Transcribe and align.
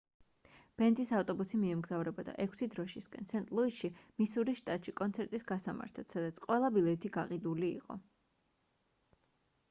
ბენდის 0.81 1.09
ავტობუსი 1.15 1.57
მიემგზავრებოდა 1.63 2.33
ექვსი 2.45 2.67
დროშისკენ 2.75 3.27
სენტ-ლუისში 3.31 3.91
მისურის 4.21 4.57
შტატში 4.61 4.93
კონცერტის 5.01 5.45
გასამართად 5.51 6.15
სადაც 6.15 6.41
ყველა 6.47 6.71
ბილეთი 6.79 7.11
გაყიდული 7.19 7.69
იყო 7.83 7.99